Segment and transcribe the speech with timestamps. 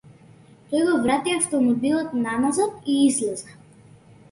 [0.71, 3.57] Тој го врати автомобилот наназад и излезе.